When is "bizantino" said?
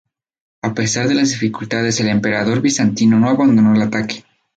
2.59-3.19